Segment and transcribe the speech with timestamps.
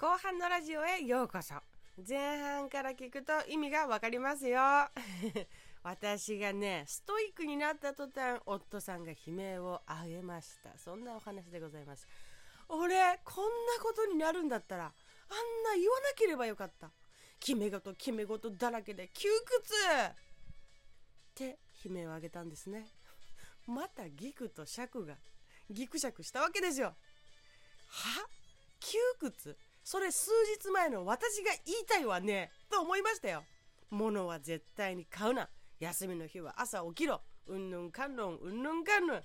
[0.00, 1.56] 後半のラジオへようこそ。
[2.08, 4.58] 前半から聞くと意味がわかりますよ。
[5.84, 10.78] 私がねストイックになった途端夫さんが悲鳴を上げました。
[10.78, 12.08] そんなお話でございます。
[12.70, 14.90] 俺こんなことになるんだったらあん
[15.64, 16.90] な言わなければよかった。
[17.38, 19.74] 決め事決め事だらけで窮屈。
[19.74, 20.14] っ
[21.34, 22.86] て悲鳴を上げたんですね。
[23.66, 25.18] またギクと尺が
[25.68, 26.96] ギクシャクしたわけですよ。
[27.86, 28.26] は？
[28.80, 29.58] 窮屈？
[29.90, 30.30] それ数
[30.62, 33.42] 日前の私が言いたいわねと思いましたよ。
[33.90, 35.48] 物は絶対に買うな。
[35.80, 37.20] 休みの日は朝起きろ。
[37.48, 39.20] うんぬんかんぬんうんぬんかんぬん。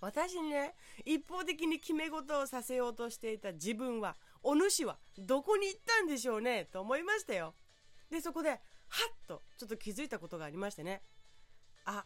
[0.00, 0.74] 私にね
[1.04, 7.54] 一方的に決め事をさせようとしていた自分はお主はどこに行ったんでしょうねと思いましたよ。
[8.10, 8.58] でそこではっ
[9.28, 11.02] とちょっと気づいたことがありましてね。
[11.84, 12.04] あ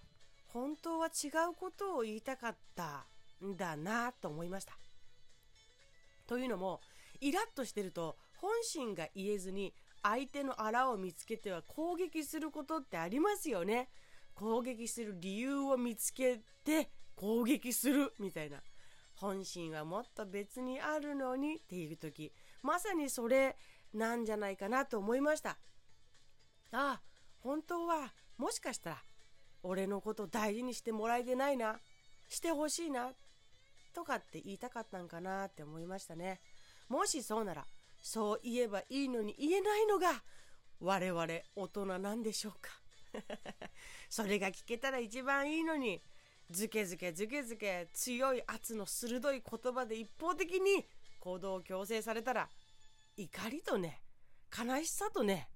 [0.49, 3.07] 本当は違うことを言いたかった
[3.43, 4.75] んだなと思いました。
[6.27, 6.83] というのも
[7.21, 13.89] イラッとしてると本心が言えずに相手のあらを見つけては攻撃することってありますよね。
[14.35, 18.63] 攻撃する理由を見つけて攻撃するみたいな。
[19.17, 22.33] 本心はもっと別にあるのにっていう時。
[22.63, 23.57] まさにそれ
[23.93, 25.59] なんじゃないかなと思いました。
[26.73, 27.03] ああ
[27.41, 29.03] 本当はもしかしたら
[29.63, 31.79] 俺のこと大事にしてもらえてないな。
[32.29, 33.13] してほしいな。
[33.93, 36.41] とかって言いたかったんかなって思いましたね。
[36.91, 37.65] もしそうなら
[38.03, 40.23] そう言えばいいのに言えないのが
[40.81, 42.71] 我々大人なんでしょうか。
[44.11, 46.03] それが聞けたら一番いいのに
[46.51, 50.85] ずけずけずけずけ強い圧の鋭い言葉で一方的に
[51.21, 52.49] 行動を強制されたら
[53.17, 54.03] 怒りとね
[54.57, 55.49] 悲しさとね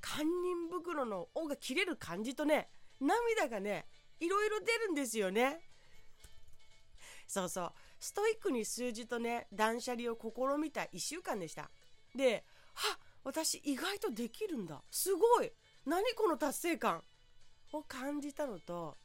[0.00, 2.68] 堪忍袋の尾が切れる感じとね
[3.00, 3.86] 涙がね
[4.20, 5.60] いろいろ出るんですよね。
[7.26, 7.72] そうそう。
[8.00, 11.70] ストイックに数字とね断捨離を試みた1週間でした。
[12.14, 14.82] では私意外とできるんだ。
[14.90, 15.50] すごい。
[15.86, 17.02] 何この達成感。
[17.72, 18.96] を感じたのと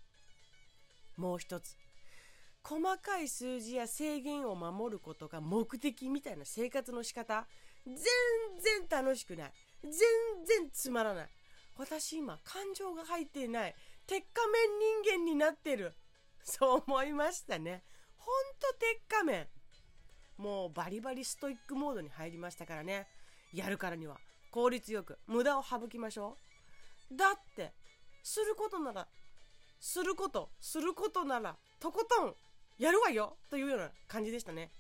[1.18, 1.78] もう一つ。
[2.64, 7.46] 細かい数字や制限を守ることが目的みたいな生活の仕方。
[7.86, 9.54] 全然楽しくない。
[9.84, 11.30] 全然つまらない。
[11.76, 13.76] 私今感情が入っていない。
[14.08, 15.94] 鉄仮面人間になってる。
[16.44, 17.84] そう思いましたね。
[18.26, 19.48] ほんと鉄仮面。
[20.38, 23.08] もうバリバリストイックモードに入りましたからね。
[23.54, 24.18] やるからには。
[24.52, 25.18] 効率よく。
[25.28, 26.38] 無駄を省きましょ
[27.12, 27.18] う。
[27.18, 27.74] だって
[28.24, 29.08] することなら
[29.80, 32.36] することすることならとことん
[32.80, 33.38] やるわよ。
[33.50, 34.72] というような感じでしたね。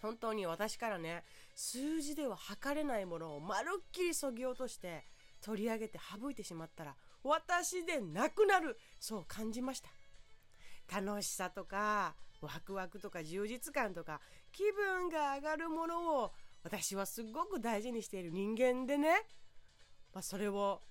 [0.00, 5.04] 本当に私からね数字では測れないものをまるっきりそぎ落として
[5.42, 8.78] 取り上げて省いてしまったら私でなくなる。
[8.98, 9.90] そう感じました。
[10.92, 14.20] 楽しさとかワクワクとか充実感とか
[14.50, 16.32] 気分が上がるものを
[16.64, 19.10] 私はすごく大事にしている人間でね、
[20.12, 20.82] まあ、それを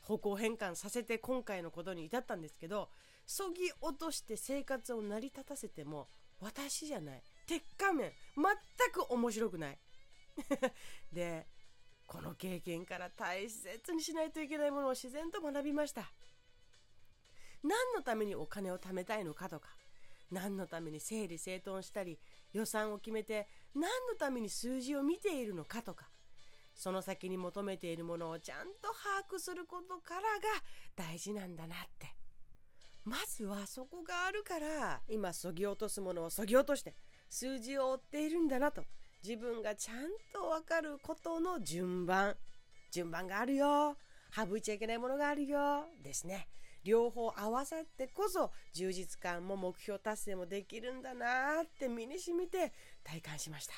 [0.00, 2.88] 方向変換させて今回のことに至ったんですけど
[3.26, 6.08] そぎ落として生活を成り立たせても
[6.40, 9.78] 私じゃない鉄仮面全く面白くない。
[11.12, 11.46] で
[12.06, 16.12] この経験から大切にしないといけないものを自然と学びました。
[17.64, 19.68] 何のためにお金を貯めたいのかとか
[20.30, 22.18] 何のために整理整頓したり
[22.52, 23.88] 予算を決めて何の
[24.18, 26.06] ために数字を見ているのかとか
[26.74, 30.26] その先に求めているものをちゃんと把握することからが
[30.96, 32.14] 大事なんだなって。
[33.04, 36.94] まずはそこがあるから今そぎ落とすものをそぎ落として
[37.28, 38.82] 数字を追っているんだなと
[39.22, 39.96] 自分がちゃん
[40.32, 42.34] と分かることの順番。
[42.90, 43.96] 順番があるよ。
[44.34, 45.84] 省いちゃいけないものがあるよ。
[46.02, 46.48] ですね。
[46.84, 52.72] 両方合わさってこそ充実感も目標達成もできるんだなって身に染みて
[53.02, 53.74] 体感しました。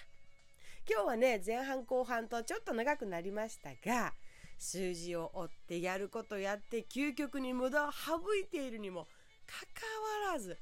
[0.89, 4.13] 今日はね前半後半とちょっと長くなりましたが
[4.59, 9.05] 数字を追ってやることやって究極に無駄を省いているにも
[9.47, 10.59] かかわらず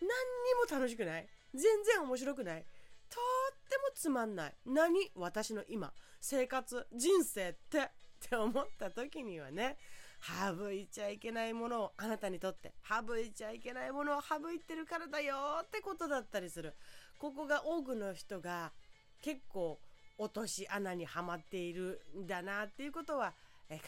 [0.00, 1.26] 何にも楽しくない。
[1.54, 2.64] 全然面白くない。
[3.08, 3.20] と
[3.54, 4.54] ってもつまんない。
[4.66, 9.76] 何私の今生活人生ってって思った時にはね
[10.26, 16.74] 省いちゃいけないものをあなたにとって省いちゃいけないものを省いてるからだよってことだったりする。
[17.18, 18.72] ここが多くの人が
[19.22, 19.78] 結構
[20.18, 23.34] 落とし穴にはまっているんだなっていうことは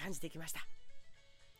[0.00, 0.60] 感じてきました。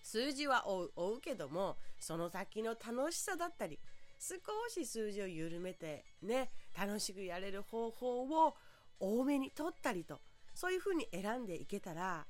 [0.03, 3.79] 数字は追う追うけどもその先の楽しさだったり
[4.19, 4.37] 少
[4.69, 8.55] し数字を緩めてね楽しくやれる方法を
[9.01, 10.21] 多めに取ったりと
[10.55, 12.27] そういうふうに選んでいけたら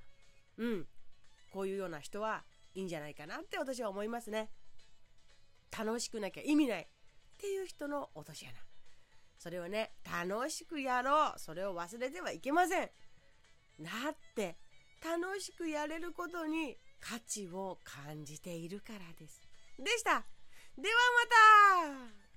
[0.57, 0.87] うん
[1.51, 4.51] こういうような人はいいんじゃないかなって私は思いますね。
[5.77, 6.87] 楽しくなきゃ意味ないっ
[7.39, 8.55] ていう人の落とし穴。
[9.39, 11.39] それをね、楽しくやろう。
[11.39, 12.91] それを忘れてはいけません。
[13.81, 14.57] だって、
[15.05, 19.41] 楽しくやれることに価値を感じているからです。
[19.79, 20.25] でした。
[20.77, 20.95] では
[21.87, 22.28] また